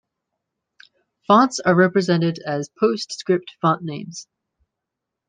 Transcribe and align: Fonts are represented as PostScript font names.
Fonts 1.27 1.59
are 1.59 1.75
represented 1.75 2.39
as 2.43 2.71
PostScript 2.81 3.51
font 3.61 3.83
names. 3.83 4.27